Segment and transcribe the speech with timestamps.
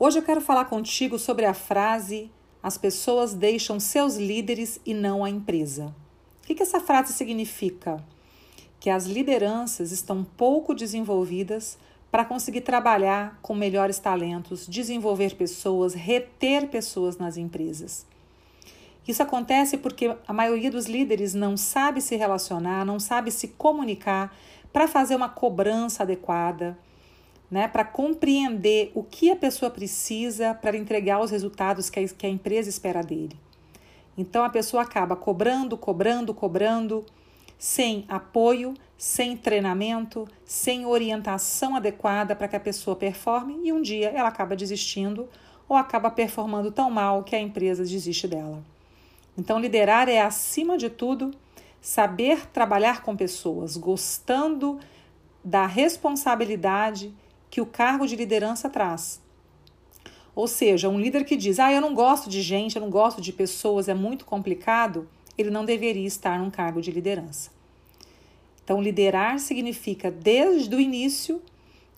[0.00, 2.30] Hoje eu quero falar contigo sobre a frase:
[2.62, 5.92] as pessoas deixam seus líderes e não a empresa.
[6.40, 8.02] O que, que essa frase significa?
[8.78, 11.76] Que as lideranças estão pouco desenvolvidas
[12.12, 18.06] para conseguir trabalhar com melhores talentos, desenvolver pessoas, reter pessoas nas empresas.
[19.06, 24.32] Isso acontece porque a maioria dos líderes não sabe se relacionar, não sabe se comunicar
[24.72, 26.78] para fazer uma cobrança adequada,
[27.50, 32.26] né, para compreender o que a pessoa precisa para entregar os resultados que a, que
[32.26, 33.36] a empresa espera dele.
[34.16, 37.06] Então a pessoa acaba cobrando, cobrando, cobrando,
[37.58, 44.10] sem apoio, sem treinamento, sem orientação adequada para que a pessoa performe e um dia
[44.10, 45.28] ela acaba desistindo
[45.68, 48.62] ou acaba performando tão mal que a empresa desiste dela.
[49.36, 51.30] Então, liderar é, acima de tudo,
[51.80, 54.80] saber trabalhar com pessoas, gostando
[55.44, 57.14] da responsabilidade
[57.50, 59.20] que o cargo de liderança traz.
[60.34, 63.20] Ou seja, um líder que diz: Ah, eu não gosto de gente, eu não gosto
[63.20, 67.50] de pessoas, é muito complicado, ele não deveria estar num cargo de liderança.
[68.62, 71.42] Então, liderar significa, desde o início,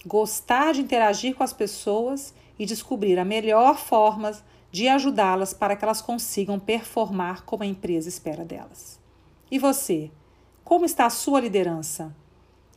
[0.07, 4.33] gostar de interagir com as pessoas e descobrir a melhor forma
[4.71, 9.01] de ajudá-las para que elas consigam performar como a empresa espera delas.
[9.51, 10.11] E você?
[10.63, 12.15] Como está a sua liderança?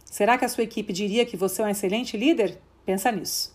[0.05, 2.59] Será que a sua equipe diria que você é um excelente líder?
[2.85, 3.53] Pensa nisso.